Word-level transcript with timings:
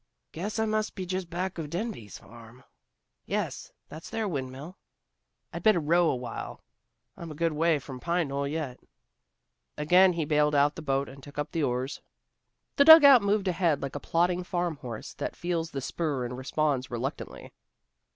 "Guess 0.31 0.57
I 0.57 0.65
must 0.65 0.95
be 0.95 1.05
just 1.05 1.29
back 1.29 1.59
of 1.59 1.69
Denbeigh's 1.69 2.17
farm. 2.17 2.63
Yes, 3.27 3.71
that's 3.87 4.09
their 4.09 4.27
windmill. 4.27 4.79
I'd 5.53 5.61
better 5.61 5.79
row 5.79 6.09
awhile. 6.09 6.63
I'm 7.15 7.29
a 7.31 7.35
good 7.35 7.51
way 7.53 7.77
from 7.77 7.99
Pine 7.99 8.29
Knoll 8.29 8.47
yet." 8.47 8.79
Again 9.77 10.13
he 10.13 10.25
bailed 10.25 10.55
out 10.55 10.73
the 10.75 10.81
boat 10.81 11.07
and 11.07 11.21
took 11.21 11.37
up 11.37 11.51
the 11.51 11.61
oars. 11.61 12.01
The 12.77 12.85
dugout 12.85 13.21
moved 13.21 13.47
ahead 13.47 13.83
like 13.83 13.93
a 13.95 13.99
plodding 13.99 14.43
farm 14.43 14.77
horse 14.77 15.13
that 15.13 15.35
feels 15.35 15.69
the 15.69 15.81
spur 15.81 16.25
and 16.25 16.35
responds 16.35 16.89
reluctantly. 16.89 17.53